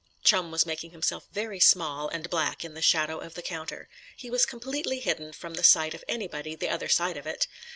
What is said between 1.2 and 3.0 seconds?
very small and black in the